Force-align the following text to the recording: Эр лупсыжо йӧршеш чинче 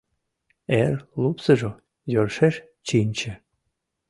Эр 0.81 0.93
лупсыжо 1.21 1.71
йӧршеш 2.13 2.55
чинче 2.87 3.33